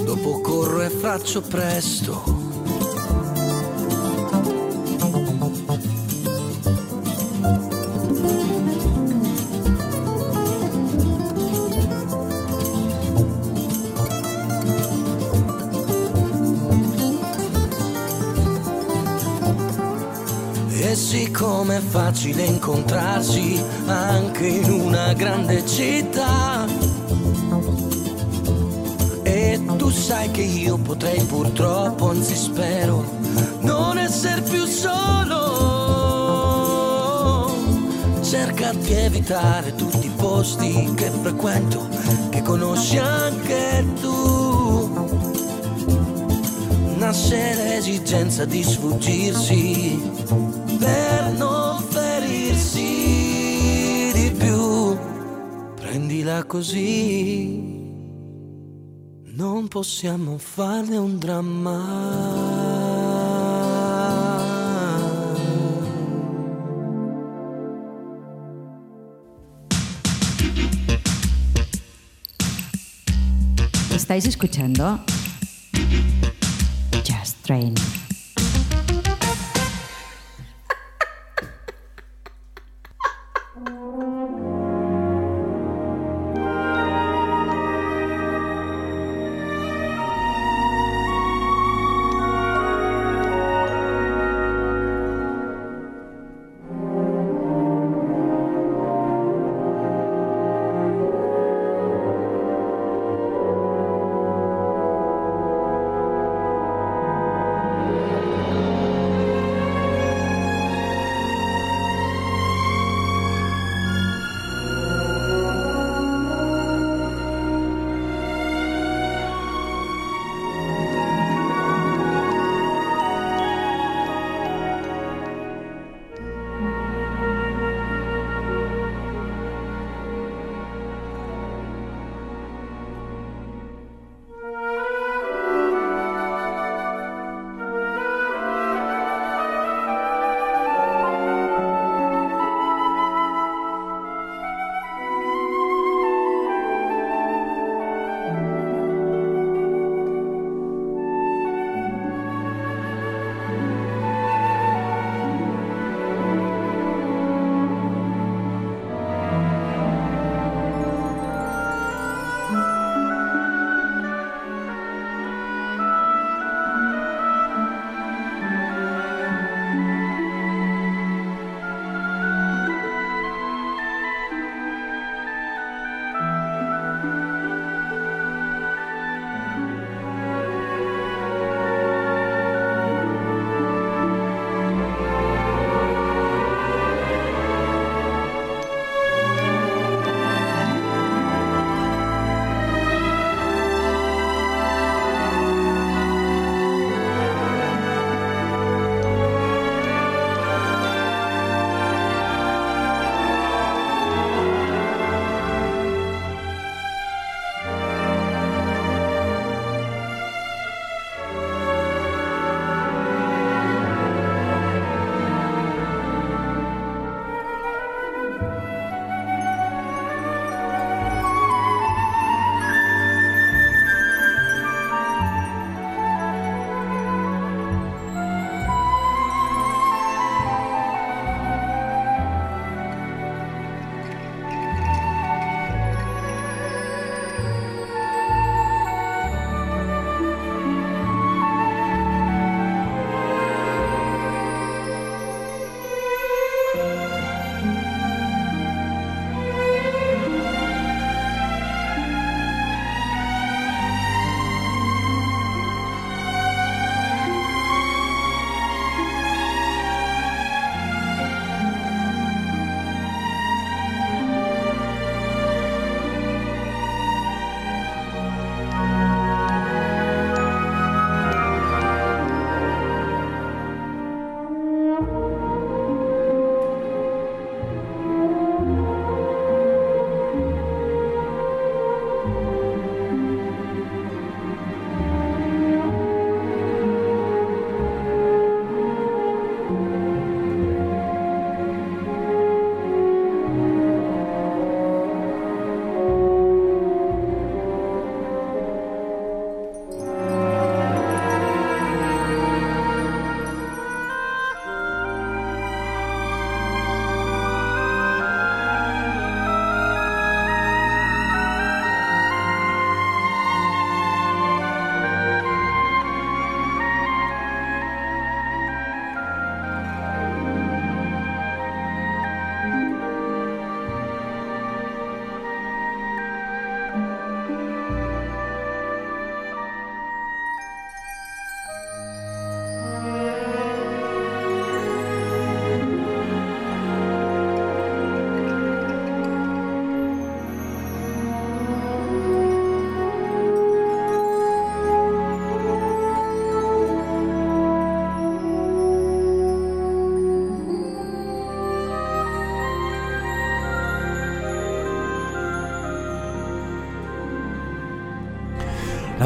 dopo 0.03 0.41
corro 0.41 0.81
e 0.81 0.89
faccio 0.89 1.41
presto. 1.41 2.21
E 20.81 20.95
siccome 20.95 21.77
è 21.77 21.79
facile 21.79 22.43
incontrarsi 22.43 23.63
anche 23.85 24.47
in 24.47 24.69
una 24.69 25.13
grande 25.13 25.65
città. 25.65 26.78
Tu 29.79 29.89
sai 29.89 30.29
che 30.29 30.41
io 30.41 30.77
potrei 30.77 31.23
purtroppo, 31.23 32.09
anzi 32.09 32.35
spero, 32.35 33.05
non 33.61 33.97
essere 33.97 34.41
più 34.41 34.65
solo. 34.65 35.37
Cerca 38.21 38.73
di 38.73 38.91
evitare 38.91 39.73
tutti 39.75 40.07
i 40.07 40.11
posti 40.15 40.93
che 40.95 41.09
frequento, 41.09 41.87
che 42.29 42.41
conosci 42.41 42.97
anche 42.97 43.85
tu 44.01 44.17
nasce 46.97 47.55
l'esigenza 47.55 48.43
di 48.43 48.61
sfuggirsi 48.61 50.11
per 50.77 51.33
non 51.37 51.81
ferirsi 51.87 52.81
di 54.13 54.31
più. 54.37 54.97
Prendila 55.75 56.43
così, 56.43 57.68
non 59.39 59.69
possiamo 59.69 60.37
farne 60.37 60.97
un 60.97 61.17
dramma. 61.17 61.77
Estáis 73.95 74.25
escuchando 74.25 74.99
Just 77.05 77.37
Train. 77.43 77.88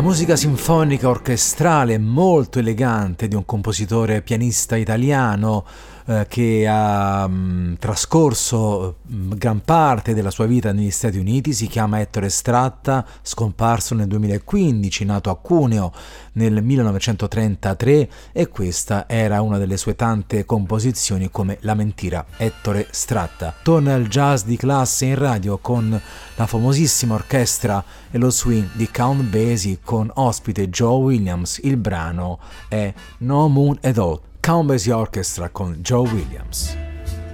Musica 0.03 0.35
sinfonica 0.35 1.07
orchestrale 1.07 1.97
molto 1.97 2.59
elegante 2.59 3.29
di 3.29 3.35
un 3.35 3.45
compositore 3.45 4.21
pianista 4.21 4.75
italiano 4.75 5.65
eh, 6.05 6.25
che 6.27 6.67
ha 6.67 7.27
mh, 7.27 7.77
trascorso 7.79 8.97
mh, 9.01 9.35
gran 9.35 9.61
parte 9.61 10.13
della 10.13 10.31
sua 10.31 10.45
vita 10.45 10.71
negli 10.71 10.91
Stati 10.91 11.17
Uniti, 11.17 11.53
si 11.53 11.67
chiama 11.67 11.99
Ettore 11.99 12.29
Stratta, 12.29 13.05
scomparso 13.21 13.95
nel 13.95 14.07
2015, 14.07 15.05
nato 15.05 15.29
a 15.29 15.37
Cuneo 15.37 15.91
nel 16.33 16.63
1933 16.63 18.09
e 18.31 18.47
questa 18.47 19.07
era 19.07 19.41
una 19.41 19.57
delle 19.57 19.77
sue 19.77 19.95
tante 19.95 20.45
composizioni 20.45 21.29
come 21.29 21.57
La 21.61 21.73
mentira 21.73 22.25
Ettore 22.37 22.87
Stratta. 22.91 23.53
Torna 23.61 23.93
il 23.95 24.07
jazz 24.07 24.43
di 24.43 24.57
classe 24.57 25.05
in 25.05 25.15
radio 25.15 25.57
con 25.57 25.99
la 26.35 26.47
famosissima 26.47 27.13
orchestra 27.13 27.83
e 28.11 28.17
lo 28.17 28.29
swing 28.29 28.69
di 28.73 28.89
Count 28.91 29.23
Basie 29.23 29.79
con 29.83 30.09
ospite 30.13 30.69
Joe 30.69 31.01
Williams. 31.01 31.59
Il 31.63 31.77
brano 31.77 32.39
è 32.67 32.93
No 33.19 33.47
Moon 33.47 33.77
at 33.81 33.97
All. 33.97 34.19
Count 34.43 34.67
Basie 34.67 34.91
Orchestra 34.93 35.47
con 35.47 35.81
Joe 35.81 36.03
Williams. 36.03 36.75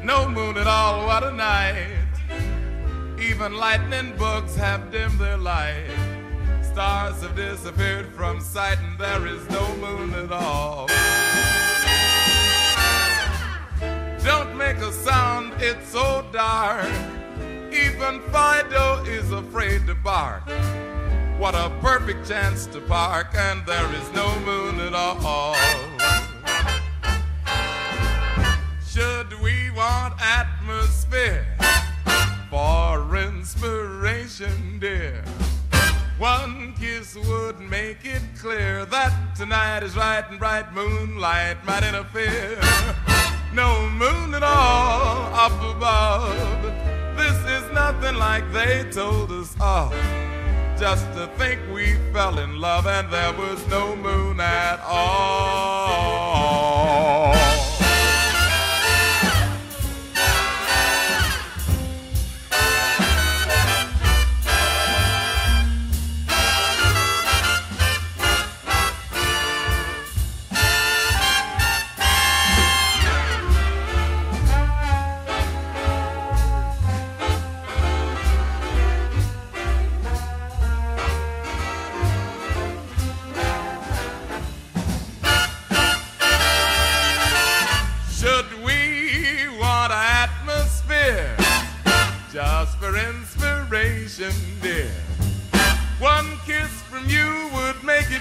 No 0.03 0.30
moon 0.30 0.55
at 0.57 0.68
all, 0.68 1.07
what 1.07 1.24
a 1.24 1.32
night. 1.32 2.05
Even 3.20 3.55
lightning 3.55 4.16
bugs 4.16 4.55
have 4.55 4.91
dimmed 4.91 5.18
their 5.18 5.36
light. 5.36 5.89
Stars 6.62 7.20
have 7.24 7.36
disappeared 7.36 8.05
from 8.14 8.39
sight, 8.39 8.78
and 8.78 8.95
there 8.99 9.26
is 9.26 9.41
no 9.49 9.76
moon 9.78 10.14
at 10.14 10.32
all. 10.32 10.86
Don't 14.24 14.55
make 14.55 14.78
a 14.78 14.93
sound, 14.93 15.53
it's 15.57 15.89
so 15.89 16.24
dark. 16.32 16.86
Even 17.72 18.22
Fido 18.30 19.01
is 19.05 19.32
afraid 19.32 19.88
to 19.88 19.95
bark. 19.95 20.43
What 21.39 21.55
a 21.55 21.72
perfect 21.82 22.28
chance 22.28 22.68
to 22.68 22.80
park, 22.82 23.34
and 23.34 23.66
there 23.66 23.91
is 23.95 24.12
no 24.14 24.39
moon 24.41 24.80
at 24.80 24.93
all. 24.93 25.55
Atmosphere 31.12 31.45
for 32.49 33.16
inspiration, 33.16 34.80
dear? 34.80 35.24
One 36.18 36.74
kiss 36.74 37.16
would 37.16 37.60
make 37.60 38.03
it 38.03 38.22
clear 38.39 38.86
that 38.86 39.36
tonight 39.36 39.84
is 39.84 39.95
right 39.95 40.24
and 40.30 40.38
bright 40.38 40.74
moonlight 40.74 41.66
might 41.66 41.84
interfere. 41.84 42.60
No 43.53 43.89
moon 43.89 44.34
at 44.34 44.43
all 44.43 45.34
up 45.34 45.76
above. 45.76 46.62
This 47.18 47.38
is 47.64 47.72
nothing 47.74 48.16
like 48.16 48.51
they 48.51 48.88
told 48.91 49.32
us 49.32 49.55
of. 49.60 49.91
Just 50.78 51.05
to 51.14 51.28
think 51.38 51.60
we 51.74 51.95
fell 52.14 52.39
in 52.39 52.60
love 52.60 52.86
and 52.86 53.12
there 53.12 53.34
was 53.34 53.66
no 53.68 53.95
moon 53.95 54.39
at 54.39 54.80
all. 54.82 56.28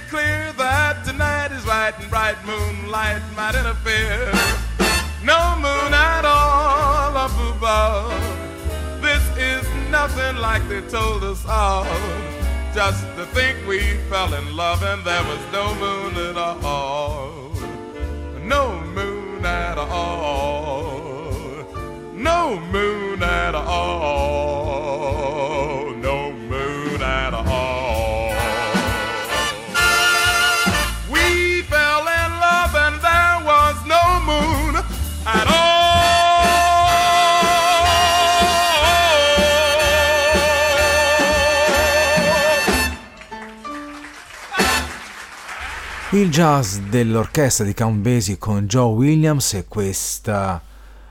Clear 0.08 0.52
that 0.56 1.04
tonight 1.04 1.52
is 1.52 1.64
right 1.66 1.92
and 2.00 2.08
bright 2.08 2.36
moonlight 2.46 3.20
might 3.36 3.54
interfere. 3.54 4.32
No 5.22 5.54
moon 5.56 5.92
at 5.92 6.24
all 6.24 7.14
up 7.14 7.36
above. 7.56 8.10
This 9.02 9.22
is 9.36 9.64
nothing 9.90 10.36
like 10.36 10.66
they 10.68 10.80
told 10.88 11.22
us 11.24 11.44
of. 11.46 11.86
Just 12.74 13.02
to 13.16 13.26
think 13.36 13.58
we 13.66 13.80
fell 14.08 14.32
in 14.32 14.56
love 14.56 14.82
and 14.82 15.04
there 15.04 15.24
was 15.24 15.40
no 15.52 15.74
moon 15.74 16.16
at 16.16 16.36
all. 16.36 17.52
No 18.42 18.80
moon 18.94 19.44
at 19.44 19.76
all. 19.76 21.66
No 22.14 22.58
moon 22.72 23.22
at 23.22 23.54
all. 23.54 24.27
Il 46.12 46.30
jazz 46.30 46.78
dell'orchestra 46.88 47.66
di 47.66 47.74
Count 47.74 47.98
Basie 47.98 48.38
con 48.38 48.66
Joe 48.66 48.94
Williams 48.94 49.52
e 49.52 49.66
questa 49.68 50.58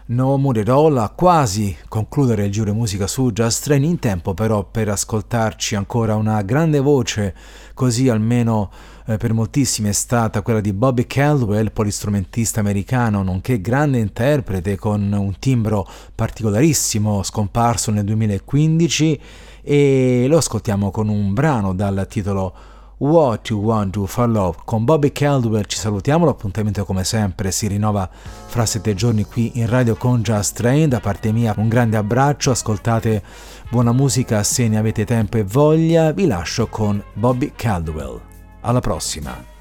No 0.07 0.37
Mood 0.37 0.57
at 0.57 0.69
All 0.69 0.97
a 0.97 1.09
quasi 1.09 1.77
concludere 1.87 2.45
il 2.45 2.51
giro 2.51 2.71
di 2.71 2.75
musica 2.75 3.05
su 3.05 3.31
Jazz 3.31 3.59
Train 3.59 3.83
in 3.83 3.99
tempo 3.99 4.33
però 4.33 4.63
per 4.63 4.89
ascoltarci 4.89 5.75
ancora 5.75 6.15
una 6.15 6.41
grande 6.41 6.79
voce 6.79 7.35
così 7.75 8.09
almeno 8.09 8.71
eh, 9.05 9.17
per 9.17 9.33
moltissimi 9.33 9.89
è 9.89 9.91
stata 9.91 10.41
quella 10.41 10.61
di 10.61 10.73
Bobby 10.73 11.05
Caldwell, 11.05 11.71
polistrumentista 11.71 12.59
americano 12.59 13.21
nonché 13.21 13.61
grande 13.61 13.99
interprete 13.99 14.77
con 14.77 15.13
un 15.13 15.37
timbro 15.37 15.87
particolarissimo 16.15 17.21
scomparso 17.21 17.91
nel 17.91 18.03
2015 18.03 19.21
e 19.61 20.25
lo 20.27 20.37
ascoltiamo 20.37 20.89
con 20.89 21.07
un 21.07 21.35
brano 21.35 21.75
dal 21.75 22.07
titolo 22.09 22.76
What 22.99 23.49
You 23.49 23.61
Want 23.61 23.93
to 23.93 24.07
For 24.07 24.27
Love. 24.27 24.57
Con 24.65 24.83
Bobby 24.83 25.11
Caldwell 25.11 25.65
ci 25.65 25.77
salutiamo, 25.77 26.25
l'appuntamento 26.25 26.83
come 26.83 27.03
sempre 27.03 27.51
si 27.51 27.67
rinnova 27.67 28.09
fra 28.11 28.65
sette 28.65 28.95
giorni 28.95 29.23
qui 29.23 29.59
in 29.59 29.67
radio 29.67 29.95
con 29.95 30.21
Just 30.23 30.55
Train. 30.55 30.89
Da 30.89 30.99
parte 30.99 31.31
mia 31.31 31.53
un 31.57 31.67
grande 31.67 31.97
abbraccio, 31.97 32.49
ascoltate 32.49 33.21
buona 33.69 33.91
musica 33.91 34.41
se 34.41 34.67
ne 34.67 34.77
avete 34.77 35.05
tempo 35.05 35.37
e 35.37 35.43
voglia. 35.43 36.11
Vi 36.11 36.25
lascio 36.25 36.67
con 36.67 37.03
Bobby 37.13 37.51
Caldwell. 37.55 38.19
Alla 38.61 38.79
prossima! 38.79 39.55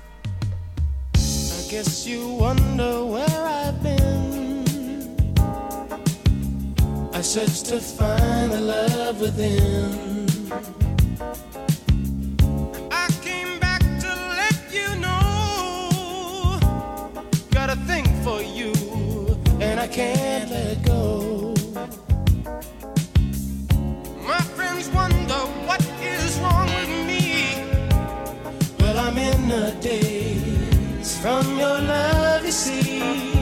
I 7.13 7.23
searched 7.23 7.67
to 7.69 7.81
find 7.81 8.53
the 8.53 8.61
love 8.61 9.21
within. 9.21 10.06
I 19.87 19.89
can't 19.89 20.51
let 20.51 20.83
go. 20.83 21.55
My 24.27 24.41
friends 24.57 24.89
wonder 24.89 25.41
what 25.65 25.81
is 26.03 26.37
wrong 26.41 26.67
with 26.67 27.07
me. 27.07 27.55
Well, 28.81 28.99
I'm 28.99 29.17
in 29.17 29.49
a 29.53 29.81
daze 29.81 31.17
from 31.21 31.57
your 31.57 31.79
love, 31.79 32.45
you 32.45 32.51
see. 32.51 33.36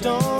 Don't 0.00 0.37